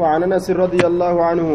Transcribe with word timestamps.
وعن 0.00 0.20
أنس 0.22 0.46
رضي 0.50 0.82
الله 0.90 1.14
عنه 1.28 1.48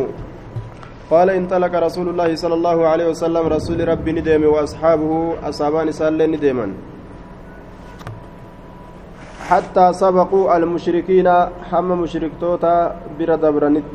قال 1.12 1.30
انطلق 1.30 1.74
رسول 1.88 2.08
الله 2.10 2.30
صلى 2.36 2.56
الله 2.60 2.78
عليه 2.92 3.08
وسلم 3.12 3.44
رسول 3.56 3.80
ربي 3.92 4.12
ندم 4.18 4.44
وأصحابه 4.54 5.12
اصحابان 5.50 5.88
سالين 5.92 6.32
ندما 6.36 6.68
حتى 9.50 9.86
سبقوا 9.94 10.58
المشركين 10.58 11.28
حم 11.70 11.90
مشركتوتا 12.02 12.76
بر 13.20 13.30
دبرنت. 13.44 13.94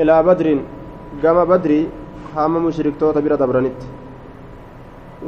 إلى 0.00 0.14
بدر 0.26 0.46
قام 1.22 1.38
بدري 1.50 1.80
حم 2.34 2.52
مشركتوتا 2.66 3.20
بر 3.24 3.34
دبرنت. 3.42 3.80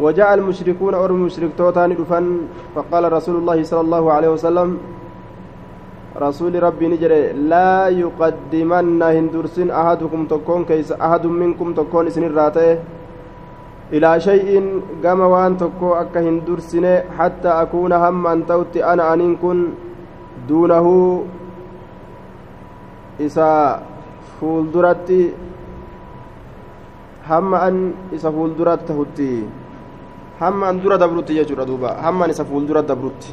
وجاء 0.02 0.30
المشركون 0.34 0.94
أو 0.94 1.06
المشركتوتا 1.06 1.86
ندفن 1.86 2.26
فقال 2.74 3.04
رسول 3.12 3.36
الله 3.40 3.58
صلى 3.70 3.82
الله 3.86 4.04
عليه 4.12 4.30
وسلم 4.34 4.68
رسول 6.14 6.62
ربي 6.62 6.86
نجري 6.88 7.32
لا 7.50 7.88
يقدمن 7.90 9.02
هندرسن 9.02 9.70
أحدكم 9.70 10.20
تكون 10.30 10.64
كيس 10.64 10.92
أحد 10.94 11.26
منكم 11.26 11.74
تكون 11.74 12.10
سن 12.10 12.24
الراتي. 12.30 12.78
إلى 13.92 14.10
شيء 14.20 14.50
قام 15.04 15.20
وان 15.20 15.58
تكو 15.58 15.94
أكا 15.94 16.20
هندرسن 16.20 16.84
حتى 17.18 17.48
أكون 17.48 17.92
هم 17.92 18.26
أن 18.26 18.46
توتي 18.46 18.80
أنا 18.84 19.14
أن 19.14 19.36
كن 19.42 19.58
دونه. 20.48 20.86
إسا 23.20 23.82
فولدرتي 24.40 25.22
هم 27.30 27.54
أن 27.54 27.76
إسا 28.14 28.30
فولدرت 28.30 28.80
تهتي 28.88 29.34
هم 30.40 30.64
أن 30.64 30.76
درة 30.82 30.96
دبرتي 30.96 31.36
يجور 31.38 31.62
دوبا. 31.62 31.90
هم 32.02 32.22
أن 32.22 32.30
إسا 32.30 32.44
فولدرت 32.44 32.84
دبرتي 32.90 33.32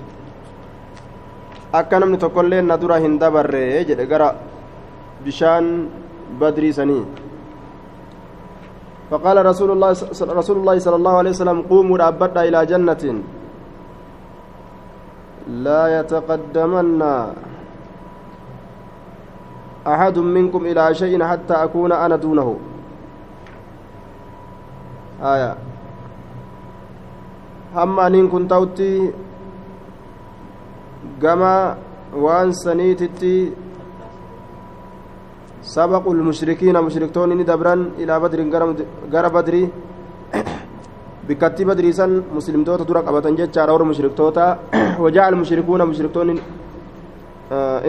akka 1.79 1.99
namni 1.99 2.17
tokkollee 2.19 2.61
na 2.61 2.75
dura 2.77 2.99
hin 3.03 3.15
dabarre 3.19 3.63
jedhe 3.89 4.05
gara 4.11 4.29
bishaan 5.25 5.67
badrii 6.39 6.73
sanii 6.79 7.03
فقال 9.11 9.43
رسول 9.43 9.75
الله 9.75 9.91
رسول 10.23 10.57
الله 10.63 10.75
صلى 10.87 10.95
الله 10.95 11.15
عليه 11.19 11.31
وسلم 11.35 11.59
قوموا 11.67 11.97
لأبدا 11.99 12.41
إلى 12.47 12.59
جنة 12.71 13.03
لا 15.67 15.99
يتقدمن 15.99 17.01
أحد 19.87 20.15
منكم 20.19 20.61
إلى 20.65 20.83
شيء 20.95 21.19
حتى 21.23 21.53
أكون 21.53 21.91
أنا 21.91 22.15
دونه 22.15 22.49
آية 25.19 25.51
هم 27.75 27.99
أن 27.99 28.27
كنت 28.31 28.53
gama 31.19 31.77
waan 32.23 32.53
saniititti 32.53 33.53
sabaqu 35.61 36.13
lmushrikiina 36.13 36.81
mushriktoonni 36.81 37.35
ni 37.35 37.43
dabran 37.43 37.81
ilaa 37.99 38.19
badrin 38.19 38.49
gara 39.13 39.29
badrii 39.29 39.67
bikkatti 41.27 41.65
badrii 41.65 41.93
san 41.93 42.11
muslimtoota 42.37 42.83
dura 42.89 43.01
qabatan 43.07 43.37
jechaadha 43.39 43.73
warra 43.73 43.85
mushriktoota 43.91 44.45
وجاء 44.99 45.29
المشركون 45.29 45.81
مشركون 45.85 46.39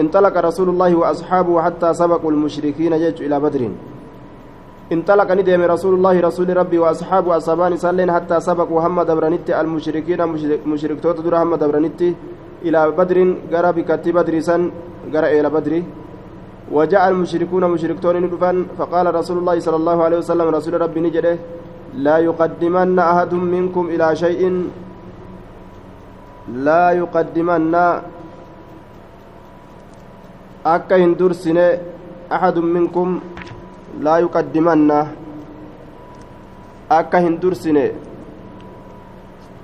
انطلق 0.01 0.37
رسول 0.37 0.69
الله 0.69 0.95
وأصحابه 0.95 1.61
حتى 1.61 1.93
سبقوا 1.93 2.31
المشركين 2.31 2.93
جيش 2.97 3.21
إلى 3.21 3.39
بدر 3.39 3.61
انطلق 4.91 5.29
ندم 5.31 5.61
رسول 5.61 5.93
الله 5.93 6.15
رسول 6.19 6.57
ربي 6.57 6.77
وأصحابه 6.83 7.37
أصحابان 7.37 7.77
سالين 7.77 8.11
حتى 8.11 8.39
سبقوا 8.39 8.81
هم 8.85 8.97
دبرنت 9.09 9.49
المشركين 9.49 10.19
مشركتوت 10.65 11.17
در 11.25 11.35
هم 11.41 11.55
إلى 12.65 12.79
بدر 12.99 13.17
قرى 13.51 13.69
بكتي 13.77 14.11
بدر 14.17 14.35
سن 14.47 14.61
قرى 15.13 15.27
إلى 15.39 15.49
بدر 15.55 15.73
وجاء 16.75 17.03
المشركون 17.09 17.63
مشركتون 17.73 18.15
ندفن 18.23 18.57
فقال 18.77 19.05
رسول 19.19 19.37
الله 19.41 19.57
صلى 19.65 19.77
الله 19.81 19.97
عليه 20.05 20.17
وسلم 20.21 20.47
رسول 20.57 20.73
ربي 20.81 20.99
نجده 21.05 21.35
لا 22.05 22.17
يقدمن 22.27 22.99
أحد 22.99 23.33
منكم 23.33 23.83
إلى 23.93 24.07
شيء. 24.23 24.41
لا 26.67 26.91
يقدمن 27.01 27.75
akka 30.63 30.95
hin 30.95 31.11
dursine 31.19 31.79
ahadun 32.31 32.67
minkum 32.71 33.19
laa 33.99 34.19
yuqaddimanna 34.23 34.99
akka 36.89 37.19
hin 37.19 37.35
dursine 37.41 37.91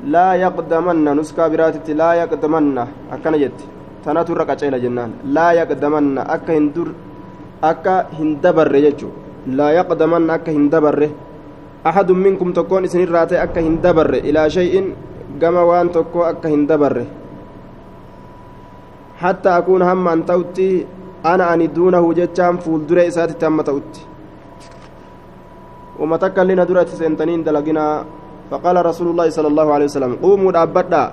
laa 0.04 0.36
yaqdamanna 0.36 1.16
nuskaa 1.16 1.50
biraatitti 1.50 1.94
laa 2.02 2.16
yaqdamanna 2.22 2.88
akkana 3.12 3.38
jetti 3.38 3.66
tanatu 4.04 4.32
irra 4.34 4.46
qaceela 4.46 4.80
jennaan 4.80 5.12
laa 5.36 5.54
yaqdamanna 5.60 6.22
akka 6.36 6.54
hin 6.58 6.68
dur 6.76 6.90
akka 7.72 7.96
hin 8.18 8.38
dabarre 8.44 8.82
jechuu 8.86 9.12
laa 9.60 9.72
yaqdamanna 9.80 10.34
akka 10.34 10.52
hin 10.52 10.70
dabarre 10.72 11.10
axadun 11.84 12.20
minkum 12.26 12.54
tokkoon 12.54 12.86
isinirraa 12.90 13.26
ta'e 13.28 13.40
akka 13.46 13.62
hin 13.68 13.80
dabarre 13.84 14.20
ilaa 14.30 14.50
shay'in 14.58 14.94
gama 15.42 15.66
waan 15.70 15.90
tokkoo 15.90 16.24
akka 16.32 16.48
hin 16.54 16.68
dabarre 16.68 17.06
hatta 19.24 19.56
akuuna 19.56 19.86
hamma 19.92 20.12
an 20.16 20.24
ta'utti 20.24 20.70
ana 21.24 21.50
ani 21.54 21.68
duunahu 21.76 22.14
jechaan 22.20 22.58
fuuldure 22.64 23.06
isaatitti 23.12 23.46
hamma 23.46 23.64
ta'utti 23.70 24.02
uma 26.00 26.18
takka 26.24 26.44
illina 26.44 26.66
dura 26.68 26.82
itti 26.88 26.96
seentaniin 27.02 27.44
dalaginaa 27.44 28.06
فقال 28.52 28.76
رسول 28.86 29.08
الله 29.08 29.30
صلى 29.30 29.48
الله 29.48 29.68
عليه 29.74 29.86
وسلم 29.86 30.12
قوموا 30.24 30.52
دابدا 30.52 31.04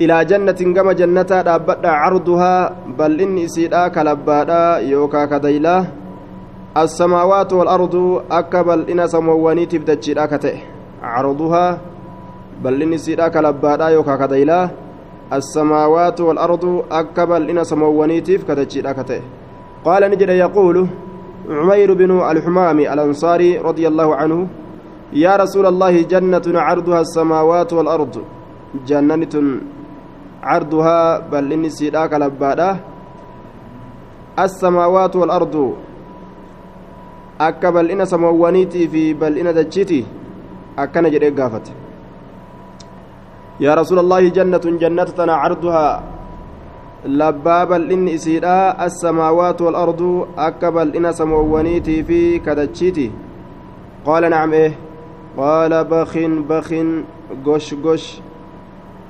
إلى 0.00 0.16
جنة 0.24 0.60
كما 0.76 0.92
جنة 0.92 1.22
دابدا 1.22 1.90
عرضها 1.90 2.54
بل 2.98 3.20
إني 3.20 3.48
سيدا 3.48 3.88
كلبادا 3.88 4.78
يوكا 4.86 5.24
كديلا 5.26 5.76
السماوات 6.76 7.50
والأرض 7.52 7.94
أكبل 8.30 8.80
إن 8.90 9.00
سمواني 9.06 9.66
تبدأ 9.66 10.24
كته 10.26 10.56
عرضها 11.02 11.66
بل 12.62 12.82
إني 12.82 12.98
سيدا 12.98 13.28
كلبادا 13.28 13.88
يوكا 13.88 14.14
كديلا 14.16 14.70
السماوات 15.32 16.20
والأرض 16.20 16.64
أكبل 16.90 17.42
إن 17.50 17.64
سمواني 17.64 18.20
كته. 18.20 19.20
قال 19.84 20.10
نجد 20.10 20.28
يقول 20.28 20.86
عمير 21.50 21.94
بن 21.94 22.10
الحمام 22.30 22.78
الأنصاري 22.80 23.58
رضي 23.58 23.88
الله 23.88 24.16
عنه 24.16 24.46
يا 25.12 25.36
رسول 25.36 25.66
الله 25.66 26.02
جنة 26.02 26.46
عرضها 26.46 27.00
السماوات 27.00 27.72
والأرض 27.72 28.14
جنة 28.86 29.34
عرضها 30.42 31.18
بل 31.32 31.52
إني 31.52 31.68
سيداك 31.70 32.12
لبادا 32.12 32.70
السماوات 34.38 35.16
والأرض 35.16 35.56
akka 37.38 37.70
bal'ina 37.70 38.02
samawwaniitii 38.02 38.88
fi 38.92 39.02
bal'ina 39.14 39.52
dachiiti 39.54 40.02
akkana 40.82 41.10
jedhee 41.14 41.30
gaafate 41.30 41.70
yaa 43.64 43.76
rasuula 43.78 44.02
allaahi 44.02 44.32
jannatun 44.38 44.78
jannata 44.82 45.12
tana 45.18 45.38
carduhaa 45.42 46.02
labbaa 47.20 47.66
bal'inni 47.66 48.12
isiidha 48.18 48.56
assamaawaatu 48.86 49.66
walardu 49.66 50.10
akka 50.48 50.72
bal'ina 50.76 51.12
samawwaniitii 51.20 52.02
fi 52.08 52.20
kadachiiti 52.46 53.06
qaala 54.06 54.28
nacam 54.34 54.54
eh 54.54 54.72
قال 55.36 55.84
بخ 55.84 56.18
بخ 56.48 56.68
غش 57.46 57.74
غش 57.84 58.20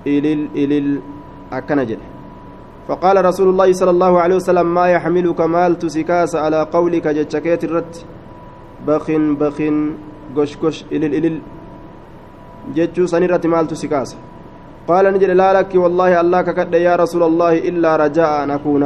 إلل 0.06 0.48
إلل 0.56 1.00
أكنجل 1.52 1.98
فقال 2.88 3.24
رسول 3.24 3.48
الله 3.48 3.72
صلى 3.72 3.90
الله 3.90 4.20
عليه 4.20 4.36
وسلم 4.36 4.74
ما 4.74 4.86
يحملك 4.88 5.40
مال 5.40 5.78
تسكاس 5.78 6.36
على 6.36 6.62
قولك 6.72 7.08
جتشكيت 7.08 7.64
الرت. 7.64 8.04
بخ 8.86 9.10
بخ 9.10 9.58
غش 10.36 10.52
غش 10.62 10.84
إلل 10.92 11.14
إلل 11.14 11.36
جتشو 12.74 13.06
سنرت 13.06 13.46
مال 13.46 13.66
تسكاس. 13.66 14.16
قال 14.88 15.04
نجل 15.14 15.36
لا 15.36 15.52
لك 15.52 15.74
والله 15.74 16.20
الله 16.20 16.42
ككد 16.42 16.74
يا 16.74 16.96
رسول 16.96 17.22
الله 17.22 17.58
إلا 17.58 17.96
رجاء 17.96 18.46
نكون 18.46 18.84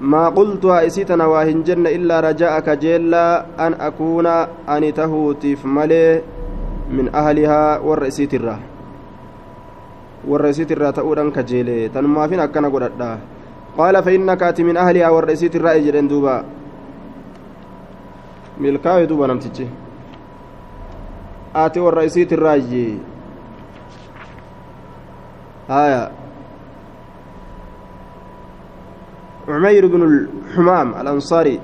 ما 0.00 0.28
قلتها 0.28 0.86
إسيتنا 0.86 1.24
واهن 1.24 1.62
جنة 1.64 1.88
إلا 1.88 2.20
رجاءك 2.20 2.68
جيلا 2.68 3.46
أن 3.56 3.72
أكون 3.80 4.26
أن 4.68 4.82
تهوتيف 4.94 5.64
ملي 5.64 6.22
من 6.92 7.08
أهلها 7.14 7.78
والرئيسيت 7.80 8.34
الرا. 8.34 8.56
والرئيسيت 10.28 10.72
الرا 10.72 10.90
تؤرن 10.90 11.30
كجيلي. 11.32 11.88
تنما 11.88 12.28
فين 12.28 12.40
أكنا 12.40 12.68
قدرتا 12.68 13.18
قال 13.78 13.94
فإنك 14.02 14.42
أتي 14.42 14.62
من 14.64 14.76
أهلها 14.76 15.08
والرئيسيت 15.08 15.56
الرا 15.56 15.72
إجرين 15.80 16.08
دوبا. 16.08 16.44
ملكاوي 18.60 19.06
دوبا 19.06 19.26
نمتجي. 19.26 19.66
آتي 21.56 21.80
والرئيسيت 21.80 22.32
الراجي 22.32 22.98
آية. 25.70 26.25
عمير 29.48 29.86
بن 29.86 30.02
الحمام 30.10 30.88
الأنصاري 31.00 31.60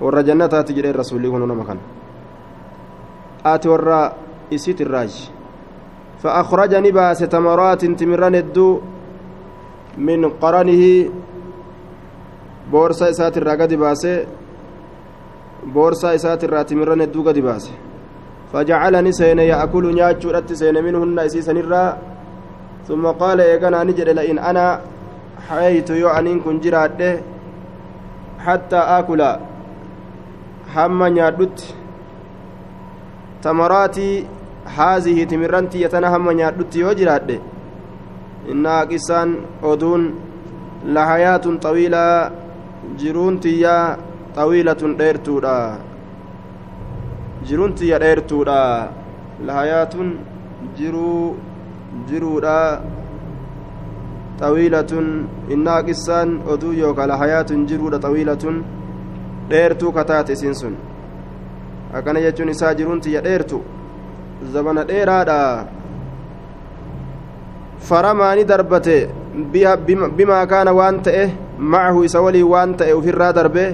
ورا 0.00 0.22
جنة 0.22 0.46
تجري 0.46 0.90
الرسول 0.90 1.26
هنا 1.26 1.54
مكان 1.54 1.78
آتي 3.46 3.68
ورا 3.68 4.12
إسيت 4.54 4.80
الراج 4.80 5.12
فأخرجني 6.22 6.90
باس 6.90 7.18
تمرات 7.18 7.82
تمران 7.84 8.34
الدو 8.34 8.68
من 9.98 10.20
قرنه 10.42 10.82
boorsaa 12.72 13.08
isaatirraa 13.08 13.56
gadi 13.56 13.76
baasee 13.80 14.28
boorsaa 15.74 16.12
isaatirraa 16.18 16.64
timirran 16.64 17.00
hedduu 17.04 17.22
gadi 17.28 17.42
baase 17.46 17.72
fajacalani 18.52 19.12
seene 19.18 19.46
yaakulu 19.46 19.92
nyaachuudhatti 19.98 20.56
seene 20.62 20.82
minhunna 20.82 21.28
isiisanirraa 21.30 21.90
ثم 22.88 23.06
قال 23.06 23.40
إيقنا 23.40 23.84
نجد 23.84 24.08
لئن 24.08 24.38
أنا 24.38 24.80
حييت 25.46 25.90
يو 25.90 26.08
أنين 26.08 26.40
كن 26.40 26.60
جرادة 26.60 27.20
حتى 28.44 28.76
آكل. 28.98 29.22
هم 30.74 31.00
نيادت 31.14 31.58
تمراتي 33.42 34.26
هذه 34.78 35.18
تمرنتي 35.24 35.82
يتنا 35.82 36.16
هم 36.16 36.30
نيادت 36.30 36.76
يو 36.76 36.92
جرادة 36.92 37.38
إنها 38.50 38.84
قسان 38.90 39.28
أدون 39.64 40.02
لحياة 40.94 41.46
طويلة 41.66 42.30
جرونتي 43.00 43.64
طويلة 44.36 44.82
ديرتودا. 45.00 45.58
جرونتي 47.46 47.98
ديرتودا. 47.98 48.90
لحياة 49.46 49.94
جرو 50.78 51.34
jiruudha 52.08 52.80
xawiilatun 54.40 55.06
innaa 55.54 55.82
qissaan 55.88 56.42
oduu 56.54 56.72
yookaan 56.82 57.08
lahayaatun 57.12 57.66
jiruudha 57.68 57.98
xawiilatun 58.04 58.64
dheertuu 59.50 59.92
kataate 59.92 60.32
isiin 60.32 60.54
sun 60.60 60.76
akkana 61.92 62.20
jechuun 62.26 62.48
isaa 62.54 62.74
jiruun 62.78 63.00
tiyya 63.00 63.24
dheertu 63.26 63.62
zabana 64.52 64.84
dheeraadha 64.90 65.38
faramaani 67.88 68.44
darbate 68.44 68.96
bimaa 70.16 70.46
kaana 70.46 70.72
waan 70.80 71.02
ta'e 71.02 71.24
macahu 71.58 72.04
isa 72.04 72.20
waliin 72.22 72.48
waan 72.54 72.74
ta'e 72.76 72.92
ufirraa 73.00 73.32
darbe 73.32 73.64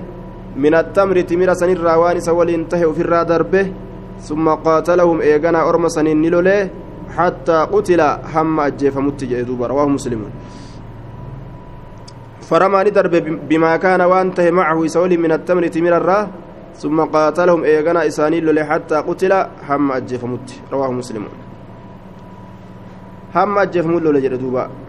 min 0.56 0.74
attamri 0.74 1.24
timira 1.24 1.54
sanirraa 1.54 1.98
waan 1.98 2.16
isa 2.16 2.32
waliin 2.34 2.66
tahe 2.68 2.86
ufirraa 2.86 3.24
darbe 3.24 3.72
summa 4.18 4.56
qaatalahum 4.56 5.20
eeganaa 5.20 5.64
orma 5.66 5.88
saniin 5.88 6.20
ni 6.22 6.30
lolee 6.30 6.70
حتى 7.16 7.58
قتل 7.72 8.00
هم 8.34 8.60
أجيفمت 8.60 9.24
جئدوب 9.24 9.62
رواه 9.62 9.88
مسلم. 9.88 10.22
فرمى 12.40 12.84
ندرب 12.84 13.14
بما 13.48 13.76
كان 13.76 14.00
وانته 14.00 14.50
معه 14.50 14.84
يسولي 14.84 15.16
من 15.16 15.32
التمر 15.32 15.66
تمر 15.66 15.96
الراه 15.96 16.28
ثم 16.76 17.00
قاتلهم 17.00 17.64
إيغانا 17.64 18.06
إسانيل 18.06 18.64
حتى 18.64 18.94
قتل 18.94 19.32
هم 19.68 19.92
أجيفمت 19.92 20.46
رواه 20.72 20.90
مسلم. 20.92 21.24
هم 23.34 23.58
أجيفمت 23.58 24.02
لجئدوبا 24.02 24.83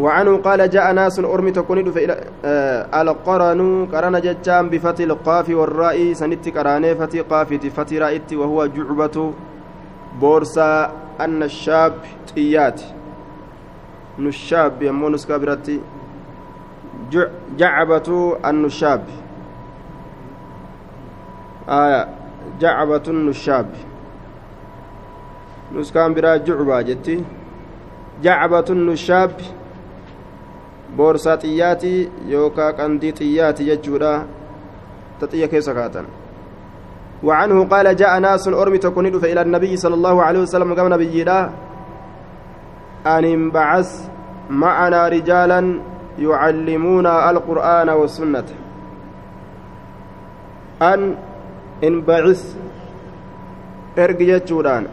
وعنه 0.00 0.36
قال 0.36 0.70
جاء 0.70 0.92
ناس 0.92 1.20
أرمي 1.20 1.50
تكون 1.50 1.78
إلى 1.78 2.24
آه 2.44 3.02
القرن 3.02 3.86
قرن 3.92 4.20
جتان 4.20 4.68
بفتي 4.72 5.04
القاف 5.04 5.48
والراء 5.50 6.12
سنت 6.12 6.48
قراني 6.56 6.94
فتي 6.94 7.20
قافتي 7.20 7.70
فتي 7.70 7.98
رائتي 7.98 8.36
وهو 8.36 8.66
جعبة 8.66 9.16
بورصة 10.20 10.90
أن 11.20 11.42
الشاب 11.42 11.94
تيات. 12.34 12.80
نشاب 14.18 14.82
يمو 14.82 15.08
نسكا 15.08 15.36
براتي. 15.36 15.80
جعبة 17.56 18.08
النشاب 18.44 19.04
آية 21.68 22.08
جعبة 22.60 23.02
النشاب 23.08 23.68
نسكان 25.74 26.14
برا 26.14 26.36
جعبة 26.36 26.80
جتي. 26.80 27.24
جعبة 28.22 28.64
النشاب 28.70 29.32
boorsaa 30.96 31.36
xiyyaatii 31.42 32.10
yookaa 32.34 32.72
qandii 32.72 33.12
xiyyaati 33.20 33.68
jechuudha 33.70 34.12
ta 35.20 35.26
xiyya 35.26 35.48
keessa 35.48 35.74
kaatan 35.74 36.06
وعنه 37.20 37.68
قال 37.68 37.96
جاء 37.96 38.18
ناس 38.18 38.48
أرمي 38.48 38.78
تكون 38.78 39.06
إلى 39.06 39.42
النبي 39.42 39.76
صلى 39.76 39.94
الله 39.94 40.22
عليه 40.22 40.40
وسلم 40.40 40.74
قام 40.74 40.88
نبي 40.88 41.22
أن 41.22 43.24
انبعث 43.24 44.08
معنا 44.50 45.08
رجالا 45.08 45.60
يعلمونا 46.18 47.30
القرآن 47.30 47.88
والسنة 47.88 48.48
أن 50.82 51.14
انبعث 51.84 52.56
ergi 53.96 54.24
jechuudhaan 54.30 54.86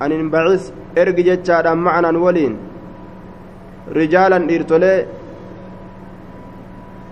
an 0.00 0.12
inbacis 0.12 0.72
ergi 0.96 1.22
jechaadhaan 1.28 1.78
macanaan 1.86 2.16
waliin 2.24 2.54
rijaalan 3.90 4.48
dhiirtolee 4.48 5.08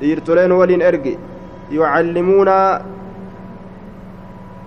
dhiirtoleen 0.01 0.53
waliin 0.53 0.83
ergi 0.83 1.19
yucallimuuna 1.71 2.57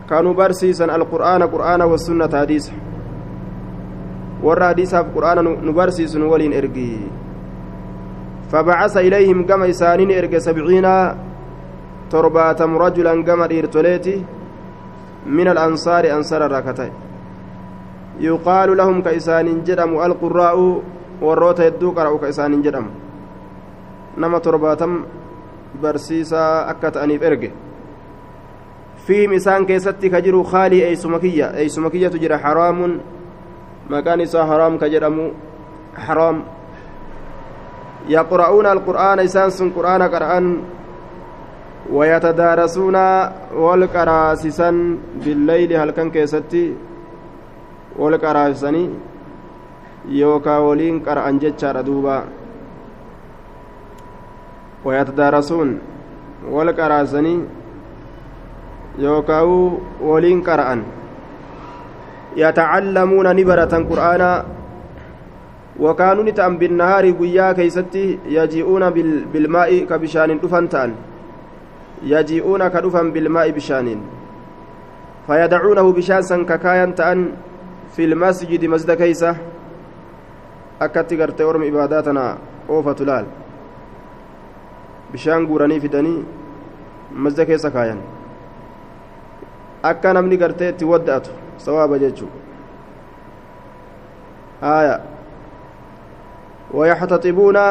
kanu 0.09 0.33
barsiisan 0.33 0.89
alqur'aana 0.89 1.47
qur'aana 1.47 1.85
wasunnata 1.87 2.37
hadiisa 2.37 2.73
warra 4.43 4.67
hadiisaaf 4.71 5.05
qur'aana 5.15 5.41
nu 5.41 5.73
barsiisun 5.73 6.23
waliin 6.31 6.53
ergi 6.53 6.89
فبعث 8.53 8.97
إليهم 8.97 9.45
كما 9.49 9.69
إسانين 9.69 10.11
إرق 10.11 10.37
سبعين 10.37 10.87
ترباتم 12.09 12.77
رجلا 12.77 13.23
كما 13.23 13.45
إرتوليتي 13.45 14.15
من 15.25 15.47
الأنصار 15.47 16.03
أنصار 16.17 16.45
الركتين 16.45 16.91
يقال 18.19 18.77
لهم 18.77 19.01
كإسان 19.01 19.63
جدم 19.63 19.91
القراء 20.05 20.81
warroota 21.23 21.63
hedduu 21.67 21.91
qara'u 21.97 22.19
ka 22.21 22.27
isaaniin 22.33 22.63
jedhamu 22.63 22.91
nama 24.17 24.39
torbaatam 24.39 24.93
barsiisaa 25.81 26.67
akka 26.71 26.91
ta'aniif 26.91 27.21
erge 27.29 27.49
fiihim 29.05 29.33
isaan 29.39 29.65
keessatti 29.65 30.09
ka 30.09 30.21
jiru 30.21 30.43
khaalii 30.51 30.83
eeysuma 30.89 31.19
kiyya 31.19 31.47
eeysuma 31.63 31.89
kiyyatu 31.89 32.21
jira 32.23 32.37
haraamun 32.37 33.01
maqaan 33.89 34.21
isaa 34.27 34.45
haraam 34.51 34.77
ka 34.77 34.89
jedhamu 34.93 35.31
haraam 36.07 36.43
yaqra'uuna 38.15 38.69
alqur'aana 38.75 39.27
isaan 39.29 39.51
sun 39.51 39.73
qur'aana 39.77 40.11
qara'an 40.15 40.47
ويتدارسون 41.91 42.95
والقراسسا 43.55 44.69
بالليل 45.25 45.73
هل 45.73 45.91
كان 45.91 46.11
كيستي 46.11 46.73
والقراسسني 47.99 48.89
yookaa 50.09 50.59
waliin 50.59 50.99
qara'an 51.03 51.39
jechaadha 51.39 51.83
duuba 51.83 52.23
wayatadaarasuun 54.85 55.79
wal 56.51 56.73
qaraasanii 56.79 57.39
yookaa 58.99 59.43
waliin 60.01 60.43
qara'an 60.43 60.83
yatacallamuuna 62.35 63.33
ni 63.33 63.45
baratan 63.45 63.87
qur'aana 63.87 64.31
وكانوا 65.79 66.23
نتأم 66.23 66.57
بالنهار 66.57 67.11
قيا 67.11 67.51
كيستي 67.57 68.19
يجيئون 68.29 68.83
بالماء 69.33 69.89
كبشان 69.89 70.39
دفن 70.39 70.69
تأن 70.69 70.91
يجيئون 72.05 72.67
كدفن 72.67 73.11
بالماء 73.11 73.51
بشان 73.57 73.87
فيدعونه 75.27 75.87
بشان 75.97 76.21
سنككايا 76.21 76.85
تأن 76.85 77.19
في 77.95 78.05
المسجد 78.05 78.65
مسجد 78.65 78.91
كيسه 78.91 79.35
akkatti 80.79 81.17
gartee 81.17 81.45
orma 81.45 81.65
ibaadaa 81.65 82.01
tana 82.03 82.23
oofatu 82.69 83.05
laal 83.05 83.25
bishaan 85.11 85.45
guuranii 85.47 85.79
fidanii 85.79 86.25
masda 87.25 87.45
keessa 87.45 87.71
kaayan 87.71 88.01
akka 89.83 90.13
namni 90.13 90.37
gartee 90.37 90.69
itti 90.69 90.85
wadda'atu 90.85 91.31
sawaaba 91.57 91.99
jechuu 92.03 92.29
haya 94.61 94.99
wayaxtaxibuuna 96.73 97.63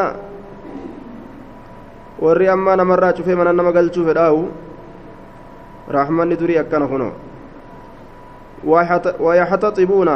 warri 2.20 2.48
ammaa 2.48 2.76
namarraa 2.76 3.12
cufee 3.12 3.34
mana 3.34 3.52
nama 3.52 3.72
galchuu 3.72 4.04
fedhaawu 4.06 4.42
raaxmanni 5.96 6.36
durii 6.36 6.58
akkana 6.58 6.86
kuno 6.86 7.08
wayaxtaxibuuna 9.20 10.14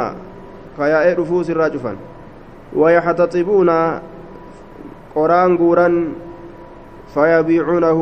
kayaa'ee 0.77 1.15
dhufuus 1.15 1.49
irraa 1.49 1.69
cufan 1.69 1.97
ويحتطبون 2.75 3.69
قرآن 5.15 5.55
غوران 5.55 6.13
فيبيعونه 7.13 7.99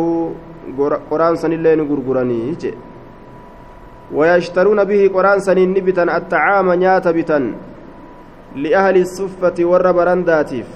قرآن 1.12 1.36
سن 1.36 1.54
اللين 1.54 1.80
غرغراني 1.90 2.58
ويشترون 4.14 4.84
به 4.84 5.12
قرآن 5.14 5.40
سن 5.40 5.60
نبتا 5.74 6.04
الطعام 6.18 6.74
نيات 6.74 7.08
بتا 7.08 7.54
لأهل 8.56 8.98
الصفة 8.98 9.58
والربرنداتيف. 9.60 10.68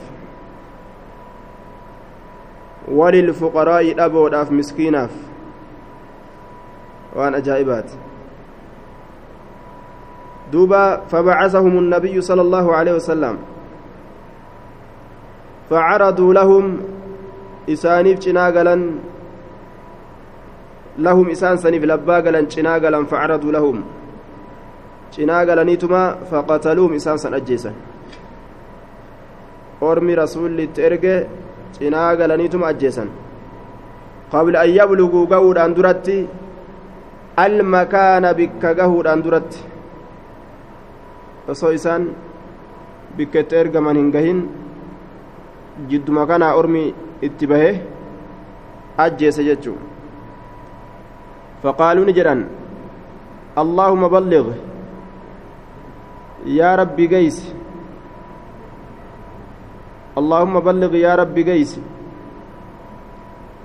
وللفقراء 2.92 4.06
أبو 4.06 4.28
داف 4.28 4.52
مسكيناف. 4.52 5.14
وان 7.16 7.36
أجائبات 7.36 7.92
دوبا 10.52 10.98
فبعثهم 11.12 11.80
النبي 11.80 12.22
صلى 12.22 12.42
الله 12.42 12.76
عليه 12.76 12.94
وسلم. 12.94 13.38
فعرضوا 15.70 16.34
لهم 16.34 16.66
إسانيف 17.70 18.20
جناغلا 18.20 18.76
لهم 20.98 21.26
إسان 21.30 21.58
سنيف 21.58 21.84
لباغلا 21.84 22.42
جناغلا 22.42 23.00
فعرضوا 23.06 23.52
لهم. 23.52 23.78
جناغلنيتما 25.18 26.04
فقتلوهم 26.32 26.94
إسان 26.94 27.18
سن 27.18 27.34
أجيسا 27.34 27.72
أرمي 29.84 30.14
رسول 30.14 30.58
لترجع 30.58 31.24
جناغلنيتما 31.82 32.70
أجيسا 32.70 33.06
قبل 34.34 34.54
أن 34.56 34.70
يبلغوا 34.70 35.26
قود 35.34 35.58
أن 35.58 35.74
درتي 35.74 36.28
المكان 37.40 38.34
بك 38.34 38.64
قهود 38.66 39.08
أن 39.08 39.22
درتي. 39.22 39.62
osoo 41.50 41.74
isaan 41.74 42.04
bikka 43.18 43.42
itti 43.44 43.56
ergaman 43.58 43.98
hin 43.98 44.10
gahin 44.14 44.40
jidduma 45.88 46.26
kanaa 46.28 46.54
ormi 46.62 46.94
itti 47.28 47.48
bahe 47.52 47.72
ajjeese 49.06 49.44
jechuu 49.50 49.78
faqaaluu 51.64 52.06
ni 52.08 52.14
jedhan 52.18 52.42
allaahuma 53.64 54.10
balliq 54.16 54.48
yaa 56.58 56.76
rabbi 56.82 57.08
geysi 57.14 57.48
allaahumma 60.20 60.62
balliq 60.68 60.94
yaa 61.06 61.16
rabbi 61.22 61.44
geysi 61.52 61.82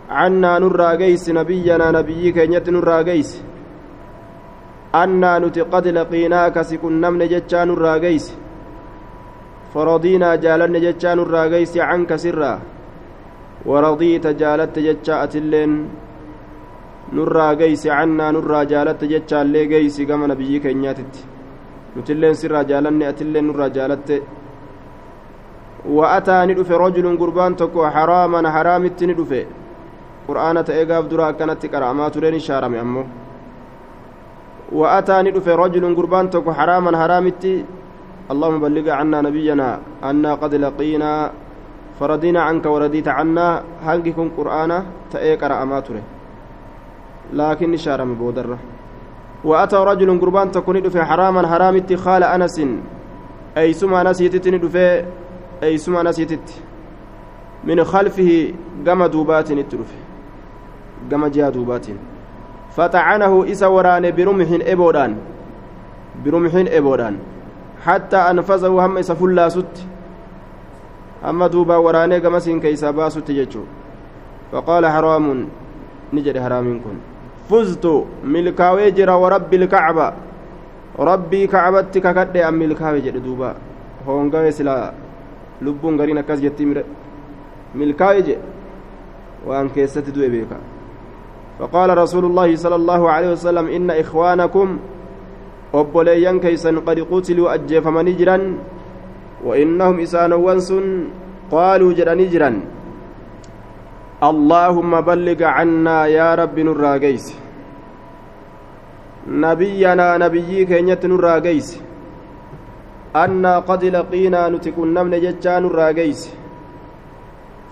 cannaa 0.09 0.59
nurraa 0.65 0.95
geysi 1.03 1.33
nabiyyanaa 1.39 1.93
nabiyyii 1.99 2.33
keenyatti 2.39 2.71
nurraa 2.77 3.03
geysi 3.11 3.43
annaa 5.03 5.39
nuti 5.45 5.61
qad 5.73 5.87
laqiinaaka 5.99 6.65
si 6.69 6.79
qunnamne 6.83 7.29
jechaa 7.33 7.65
nurraa 7.71 7.99
geysi 8.07 8.35
faradiinaa 9.74 10.36
jaalanne 10.46 10.80
jechaa 10.86 11.16
nurraa 11.20 11.48
geysi 11.54 11.80
canka 11.80 12.18
sirraa 12.24 12.58
waradiita 13.70 14.34
jaalatte 14.42 14.86
jechaa 14.88 15.22
atilleen 15.26 15.74
nurraa 17.18 17.54
geysi 17.62 17.94
cannaa 17.96 18.32
nurraa 18.38 18.66
jaalatte 18.74 19.12
jechaallee 19.14 19.66
geysi 19.74 20.10
gama 20.10 20.32
nabiyyii 20.32 20.66
keenyaatitti 20.66 21.30
nutilleen 21.96 22.36
sirraa 22.42 22.68
jaalanne 22.74 23.08
atilleen 23.12 23.48
nurraa 23.52 23.72
jaalatte 23.80 24.18
وأتى 25.86 26.46
ندف 26.46 26.72
رجل 26.72 27.18
قربان 27.22 27.56
تكو 27.56 27.88
حراما 27.88 28.52
حرامت 28.52 29.04
ندف 29.10 29.32
قرآن 30.28 30.58
تأيقاف 30.66 31.06
درا 31.12 31.32
كانت 31.32 31.66
كرامات 31.66 32.18
لين 32.18 32.40
شارم 32.40 32.74
أمه 32.76 33.06
وأتى 34.72 35.18
ندف 35.26 35.48
رجل 35.48 35.96
قربان 35.98 36.30
تكو 36.30 36.52
حراما 36.54 36.92
حرامتي 37.02 37.54
اللهم 38.31 38.59
بلغ 38.61 38.91
عنا 38.91 39.21
نبينا 39.21 39.81
أنا 40.05 40.35
قد 40.35 40.55
لقينا 40.55 41.31
فردينا 42.01 42.41
عنك 42.43 42.67
ورديت 42.67 43.09
عنا. 43.09 43.63
هنجكم 43.85 44.31
قرآنا 44.37 44.85
تأيقرأ 45.13 45.63
أماتره 45.63 46.03
لكن 47.33 47.77
شارم 47.77 48.15
بودرة 48.15 48.59
وأتى 49.45 49.77
رجل 49.77 50.21
قربان 50.21 50.51
تكون 50.51 50.77
ندف 50.77 50.97
حراما 50.99 51.49
حرامتي 51.49 51.97
خال 51.97 52.23
أنس. 52.25 52.61
أي 53.57 53.73
سما 53.73 54.03
نسيتت 54.03 54.49
ندف 54.49 54.77
أي 55.63 55.79
سما 55.79 56.03
نسيتت 56.03 56.47
من 57.65 57.85
خلفه 57.85 58.53
قم 58.87 59.07
دوبات 59.07 59.53
نترف 59.53 59.91
قم 61.13 61.27
جها 61.27 61.51
دوبات. 61.51 61.87
فطعنه 62.77 63.33
إسا 63.53 63.67
وراني 63.67 64.13
برمح 64.13 64.49
إبودان. 64.73 65.17
برمح 66.25 66.55
إبودان. 66.55 67.17
حتى 67.85 68.17
أنفذه 68.17 68.87
هم 68.87 68.99
إسا 68.99 69.15
فلا 69.15 69.49
ست. 69.49 69.77
أما 71.25 71.47
دوبا 71.47 71.77
وراني 71.77 72.19
قمسين 72.19 72.61
كيسا 72.61 72.91
باسط 72.91 73.31
ججو 73.31 73.65
فقال 74.53 74.87
حرام 74.87 75.49
نجد 76.13 76.39
حرام 76.39 76.81
كن. 76.85 76.97
فزت 77.51 77.85
ملكاوي 78.25 78.91
جرا 78.91 79.15
ورب 79.15 79.55
الكعبة. 79.55 80.13
ربي 80.99 81.47
كعبتك 81.47 82.07
كدي 82.15 82.49
أم 82.49 82.55
ملكاوي 82.55 83.01
جد 83.01 83.17
دوبا. 83.25 83.55
هونغاوي 84.09 84.51
سلا 84.51 84.93
لبون 85.63 86.01
غرين 86.01 86.19
أكاس 86.19 86.41
جتي 86.41 86.85
ملكاوي 87.75 88.23
جد 88.23 88.39
وأن 89.47 89.69
كيست 89.69 90.11
دوي 90.11 90.29
بيكا 90.29 90.57
فقال 91.59 91.99
رسول 91.99 92.25
الله 92.25 92.57
صلى 92.57 92.75
الله 92.75 93.11
عليه 93.11 93.33
وسلم 93.33 93.67
إن 93.69 93.91
إخوانكم 93.91 94.79
obboleeyyan 95.81 96.41
keeysan 96.45 96.81
qad 96.87 96.99
qutiluu 97.11 97.51
ajjeefamanii 97.57 98.19
jiran 98.21 98.45
وإنهم 99.45 99.97
إسانوان 100.07 100.61
سن 100.69 100.87
قالوا 101.53 101.93
جراني 101.99 102.27
جران 102.33 102.57
اللهم 104.31 104.93
بلغ 105.11 105.41
عنا 105.57 105.99
يا 106.19 106.29
رب 106.41 106.57
نراغيس 106.69 107.27
نبينا 109.45 110.09
نبيي 110.25 110.59
كينيت 110.71 111.03
نراغيس 111.13 111.69
أنا 113.25 113.55
قد 113.69 113.83
لقينا 113.97 114.41
نتكن 114.53 114.89
نمن 114.97 115.15
ججا 115.25 115.55
نراغيس 115.65 116.21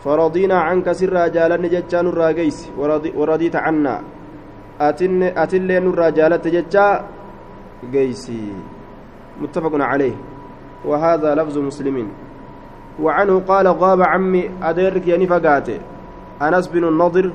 فرضينا 0.02 0.58
عنك 0.68 0.86
سر 0.98 1.16
جالن 1.36 1.64
ججا 1.74 2.00
نراغيس 2.06 2.58
ورديت 3.18 3.56
عنا 3.64 3.94
أتن 4.88 5.22
أتلي 5.42 5.76
نرى 5.84 6.06
جالت 6.18 6.44
ججا 6.56 6.86
قيسي 7.82 8.54
متفق 9.42 9.74
عليه. 9.74 10.14
وهذا 10.84 11.34
لفظ 11.34 11.58
مسلم. 11.58 11.96
وعنه 13.00 13.34
قال 13.48 13.66
غاب 13.66 14.00
عمي 14.02 14.50
أديرك 14.62 15.08
يعني 15.08 15.26
فقاته 15.26 15.78
أنس 16.42 16.68
بن 16.68 16.84
النضر 16.88 17.32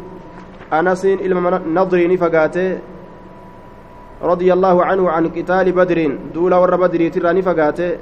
أنس 0.74 1.06
إلما 1.06 1.64
نضر 1.68 2.00
نفقاته. 2.14 2.80
رضي 4.22 4.50
الله 4.54 4.86
عنه 4.86 5.04
عن 5.10 5.24
قتال 5.30 5.72
بدر 5.72 6.18
دولا 6.34 6.58
ور 6.58 6.76
بدر 6.76 7.10
ترى 7.10 7.30
نفقاته. 7.34 7.98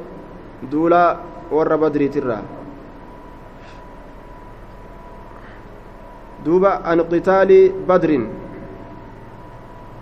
دولا 0.71 1.17
ور 1.51 1.75
بدر 1.75 2.07
ترى. 2.07 2.39
دوبا 6.45 6.71
عن 6.85 7.01
قتال 7.01 7.49
بدر. 7.89 8.11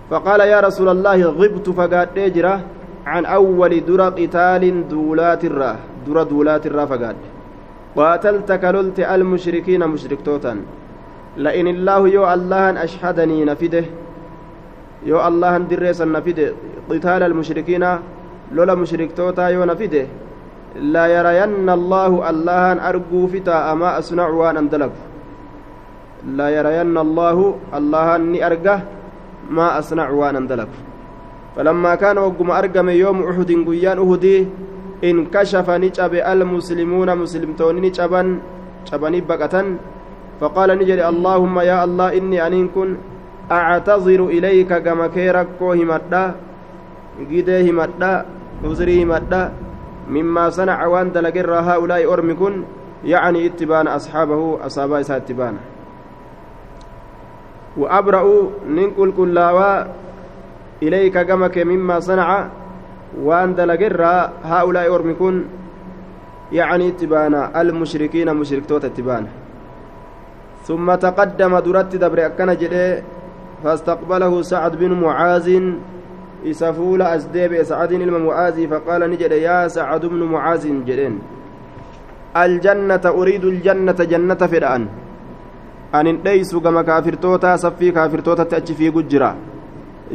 فقال 0.09 0.39
يا 0.39 0.59
رسول 0.59 0.89
الله 0.89 1.19
غبت 1.25 1.69
فقاد 1.69 2.33
جرا 2.33 2.61
عن 3.05 3.25
أول 3.25 3.79
در 3.79 4.01
قتال 4.09 4.87
دولات 4.89 5.43
الرا 5.45 5.75
در 6.07 6.23
دولات 6.23 6.65
الرا 6.65 6.85
فقاد 6.85 7.15
قاتلت 7.95 8.51
كللت 8.51 8.99
المشركين 8.99 9.81
مشرك 9.87 10.21
توتا. 10.25 10.53
لئن 11.37 11.67
الله 11.67 12.01
يو 12.09 12.23
الله 12.33 12.83
أشهدني 12.83 13.45
نفده 13.45 13.85
يو 15.05 15.27
الله 15.27 15.57
دريسا 15.57 16.05
نفده 16.05 16.53
قتال 16.89 17.21
المشركين 17.23 17.83
لولا 18.55 18.75
مشرك 18.75 19.09
توتا 19.17 19.47
يو 19.55 19.63
نفده 19.63 20.05
لا 20.93 21.05
يرين 21.07 21.69
الله 21.69 22.29
الله 22.29 22.65
أرجو 22.89 23.27
فتا 23.27 23.71
أما 23.71 23.99
أصنع 23.99 24.27
وأن 24.27 24.57
أندلق 24.57 24.93
لا 26.37 26.47
يرين 26.57 26.97
الله 26.97 27.37
الله 27.77 28.15
أني 28.15 28.39
أرجه 28.45 28.79
ما 29.49 29.79
أصنع 29.79 30.09
وأنا 30.09 30.37
اندلق 30.37 30.67
فلما 31.55 31.95
كان 31.95 32.17
وقم 32.17 32.51
أرقم 32.51 32.89
يوم 32.89 33.17
أحد 33.29 33.51
قيان 33.67 33.97
أهدي 33.97 34.47
انكشف 35.03 35.69
نجاب 35.69 36.13
المسلمون 36.13 37.09
مسلمتون 37.17 37.75
نجابا 37.81 38.21
جبني 38.91 39.21
بقة 39.21 39.55
فقال 40.39 40.69
نجري 40.79 41.03
اللهم 41.07 41.55
يا 41.59 41.83
الله 41.83 42.17
إني 42.17 42.47
أن 42.47 42.67
كن 42.75 42.89
أعتذر 43.51 44.21
إليك 44.25 44.71
كما 44.73 45.07
كيرك 45.07 45.61
همدا 45.61 46.23
جده 47.31 47.61
همدا 47.69 48.25
نزري 48.63 49.03
همدا 49.03 49.41
مما 50.09 50.49
صنع 50.49 50.79
وأن 50.85 51.11
دلقر 51.11 51.51
هؤلاء 51.69 52.13
أرمكن. 52.13 52.53
يعني 53.05 53.45
اتبان 53.45 53.87
أصحابه 53.87 54.65
أصحاب 54.65 54.93
اتبانه 54.93 55.72
وأبرأ 57.77 58.23
ننقل 58.69 59.09
كلاوا 59.17 59.83
إليك 60.83 61.17
كمك 61.17 61.57
مما 61.57 61.99
صنع 61.99 62.47
وأن 63.21 63.55
دلقر 63.55 64.01
هؤلاء 64.43 64.95
أرمكون 64.95 65.45
يعني 66.51 66.87
اتبانا 66.87 67.61
المشركين 67.61 68.33
مشرك 68.33 68.65
توت 68.65 68.85
اتبانا. 68.85 69.27
ثم 70.67 70.95
تقدم 70.95 71.53
درت 71.59 71.95
دبر 71.95 72.25
أكن 72.25 72.49
جده 72.61 73.03
فاستقبله 73.63 74.41
سعد 74.41 74.73
بن 74.75 74.91
معاذ 74.91 75.47
إسفول 76.51 77.01
أزديب 77.01 77.63
سعد 77.63 77.91
المعاذ 77.91 78.67
فقال 78.67 79.01
نجد 79.11 79.31
يا 79.31 79.67
سعد 79.67 80.05
بن 80.05 80.21
معاذ 80.23 80.63
جدين 80.87 81.19
الجنة 82.37 83.01
أريد 83.05 83.43
الجنة 83.45 83.99
جنة 84.11 84.41
فرعان 84.51 84.83
anin 85.99 86.17
dheeysu 86.25 86.61
gama 86.61 86.83
kaafirtootaa 86.89 87.57
saffii 87.63 87.91
kaafirtootatti 87.97 88.55
achi 88.59 88.73
fiigu 88.79 89.03
jira 89.11 89.35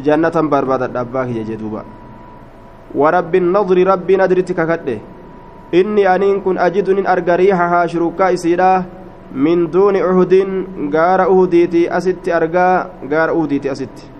jannatan 0.06 0.50
barbaadadha 0.54 1.00
abbaa 1.06 1.26
kiyya 1.28 1.44
jee 1.48 1.58
duuba 1.62 1.84
warabbi 3.02 3.40
nadri 3.40 3.84
rabbii 3.90 4.20
nadritti 4.22 4.58
kakadhe 4.60 5.00
inni 5.80 6.06
aniin 6.14 6.42
kun 6.44 6.58
ajidu 6.66 6.94
nin 6.98 7.10
arga 7.14 7.36
riihahaa 7.42 7.88
shurukaa 7.94 8.30
isiidha 8.36 8.70
min 9.46 9.66
duuni 9.72 10.02
uhudin 10.10 10.54
gaara 10.94 11.28
uhudiiti 11.34 11.88
asitti 11.98 12.32
argaa 12.32 12.86
gaara 13.10 13.34
uhudiiti 13.40 13.74
asitti 13.74 14.18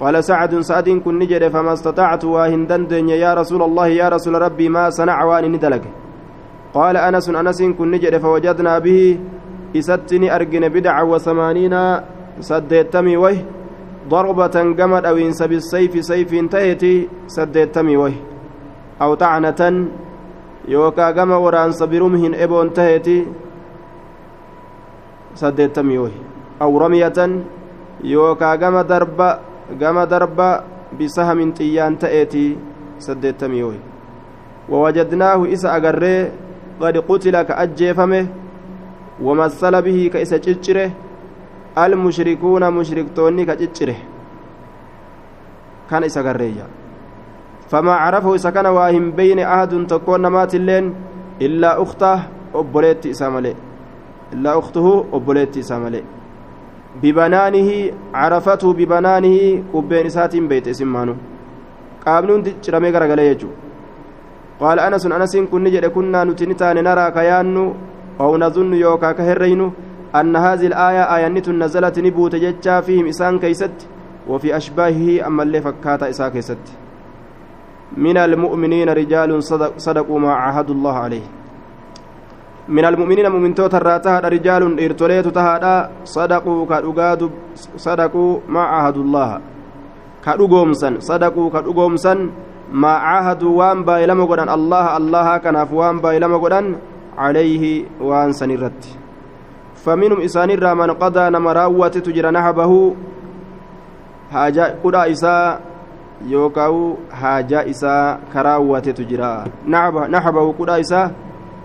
قال 0.00 0.24
سعد 0.24 0.60
سعد 0.60 0.88
كن 1.04 1.18
نجد 1.18 1.48
فما 1.48 1.72
استطعت 1.72 2.24
واهن 2.24 2.66
دندن 2.70 3.08
يا 3.08 3.34
رسول 3.34 3.62
الله 3.62 3.86
يا 4.00 4.08
رسول 4.08 4.34
ربي 4.46 4.68
ما 4.68 4.90
صنع 4.90 5.24
وان 5.24 5.44
ندلك 5.52 5.84
قال 6.74 6.96
أنس 6.96 7.26
أنس 7.28 7.62
كن 7.78 7.90
نجد 7.90 8.14
فوجدنا 8.22 8.78
به 8.78 9.18
إستني 9.76 10.34
أرجن 10.36 10.68
بدع 10.68 11.02
وثمانين 11.02 11.74
سديتمي 12.40 13.16
ويه 13.16 13.44
ضربة 14.08 14.56
جمد 14.78 15.04
أو 15.06 15.16
إنس 15.16 15.42
بالسيف 15.42 16.04
سيف 16.04 16.30
تأتي 16.50 17.08
سديتمي 17.26 17.96
ويه 17.96 18.18
أو 19.02 19.14
طعنة 19.14 19.60
يوكا 20.68 21.10
جما 21.10 21.36
وران 21.36 21.70
صبرمهن 21.72 22.34
إبون 22.34 22.72
تأتي 22.72 23.26
سديتمي 25.34 25.98
ويه 25.98 26.16
أو 26.62 26.78
رمية 26.78 27.18
يوكا 28.04 28.54
جما 28.54 28.82
درب 28.82 29.38
جما 29.80 30.04
درب 30.04 30.38
بسهم 31.00 31.52
طيان 31.52 31.98
تأتي 31.98 32.56
سديتمي 32.98 33.62
ويه 33.62 33.82
ومثل 39.22 39.82
به 39.82 40.10
كإسا 40.12 40.36
تشجره 40.36 40.90
المشركون 41.78 42.62
مشركتوني 42.70 43.44
كتشره 43.44 43.98
كان 45.90 46.04
إسا 46.04 46.22
قرية 46.22 46.66
فما 47.70 47.92
عرفه 47.92 48.34
إسا 48.34 48.50
كان 48.50 48.66
واهم 48.66 49.10
بين 49.10 49.38
أحد 49.38 49.86
تكون 49.86 50.26
مات 50.26 50.54
اللين 50.54 50.94
إلا 51.42 51.82
أخته 51.82 52.18
أبوليت 52.54 53.06
إسامالي 53.06 53.54
إلا 54.32 54.58
أخته 54.58 55.04
أبوليت 55.12 55.56
إسامالي 55.56 56.02
ببنانه 57.02 57.70
عرفته 58.14 58.72
ببنانه 58.72 59.36
قبين 59.74 60.06
إسات 60.06 60.36
بيت 60.36 60.66
anasun 64.60 65.12
anasiin 65.12 65.46
kun 65.46 65.62
ni 65.62 65.70
jedhe 65.70 65.88
kunnaa 65.88 66.24
nuti 66.24 66.46
ni 66.46 66.54
taane 66.54 66.82
naraa 66.82 67.10
ka 67.10 67.22
yaannu 67.22 67.74
أو 68.20 68.36
نظن 68.36 68.74
يوكا 68.74 69.12
كهرين 69.12 69.72
أن 70.14 70.36
هذه 70.36 70.66
الآية 70.66 71.02
آية 71.16 71.28
نزلت 71.62 71.98
نبوت 71.98 72.34
جتشا 72.36 72.80
فيهم 72.80 73.06
إسان 73.06 73.38
كيست 73.38 73.88
وفي 74.28 74.56
أشباهه 74.56 75.26
أما 75.26 75.42
اللي 75.42 75.60
فكاتا 75.60 76.10
إسا 76.10 76.28
كيست. 76.28 76.64
من 77.96 78.16
المؤمنين 78.16 78.88
رجال 78.88 79.42
صدق 79.42 79.72
صدقوا 79.76 80.18
ما 80.20 80.32
عاهدوا 80.32 80.74
الله 80.74 80.94
عليه. 80.94 81.26
من 82.68 82.84
المؤمنين 82.84 83.28
مؤمن 83.28 83.54
توتر 83.54 83.86
رجال 84.24 84.62
إرتوليت 84.84 85.28
تهادا 85.28 85.90
صدقوا 86.04 86.66
كأغاد 86.66 87.30
صدقوا 87.76 88.40
ما 88.48 88.60
عاهدوا 88.60 89.02
الله. 89.02 89.40
كأغومسا 90.24 90.90
صدقوا 90.98 91.50
كأغومسا 91.50 92.14
ما 92.72 92.92
عاهدوا 93.06 93.52
وان 93.58 93.84
بايلما 93.84 94.24
قدان 94.24 94.48
الله 94.48 94.96
الله 94.96 95.28
كناف 95.44 95.72
وان 95.72 95.96
بايلما 96.04 96.36
قدان 96.36 96.76
عليه 97.18 97.84
وان 98.00 98.32
سنرت. 98.32 98.82
فمنهم 99.84 100.20
إسان 100.22 100.50
من 100.54 100.90
قضى 101.02 101.24
نما 101.34 101.52
راوة 101.52 101.94
تجرى 102.06 102.30
نحبه 102.30 102.72
حاجة 104.32 104.64
قدا 104.84 105.02
إساء 105.10 105.60
يوكاو 106.26 106.96
حاجة 107.20 107.58
إساء 107.70 108.20
كراوة 108.32 108.86
تجرى. 108.98 109.34
نحبه 110.14 110.46
قدا 110.58 110.74
إساء 110.80 111.06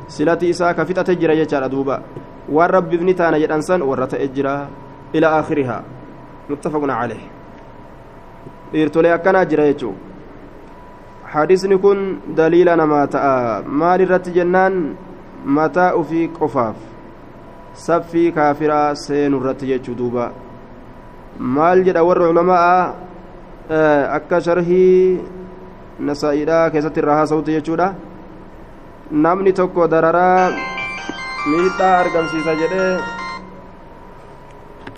سلتي 0.08 0.50
إساء 0.50 0.72
كفتة 0.74 1.02
تجرى 1.02 1.34
يجار 1.40 1.68
دوبا. 1.68 1.98
والرب 2.50 2.94
ابن 2.94 3.16
تانا 3.16 3.38
يدنسان 3.38 3.82
ورت 3.82 4.14
إجرى 4.14 4.58
إلى 5.16 5.28
آخرها. 5.40 5.78
متفق 6.50 6.84
عليه. 6.90 7.24
dhiirtolee 8.74 9.14
akkanaa 9.14 9.46
jira 9.46 9.66
jechuun 9.70 9.98
hadisni 11.34 11.78
kun 11.78 12.00
daliila 12.38 12.74
namaa 12.76 13.08
ta'a 13.16 13.62
maal 13.82 14.02
irratti 14.06 14.34
mataa 15.46 15.94
ufii 16.02 16.28
qofaaf 16.40 16.76
saffii 17.86 18.32
kaafiraa 18.32 18.96
seenu 18.96 19.38
irratti 19.42 19.68
jechuu 19.72 19.96
duuba 20.02 20.32
maal 21.56 21.84
jedha 21.88 22.04
warra 22.10 22.30
ulamaa 22.34 22.94
akka 24.18 24.42
sharhii 24.48 25.22
nasaa'iidhaa 26.10 26.70
keessatti 26.76 27.00
irraa 27.04 27.16
haasa'utti 27.22 27.52
jechuudha 27.58 27.88
namni 29.26 29.54
tokko 29.60 29.88
dararaa 29.96 30.52
miidhaa 31.50 31.94
argamsiisa 32.04 32.54
jedhee 32.62 32.92